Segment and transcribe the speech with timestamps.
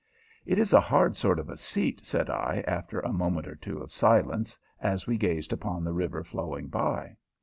[0.47, 3.77] "It is a hard sort of a seat," said I, after a moment or two
[3.83, 7.17] of silence, as we gazed upon the river flowing by.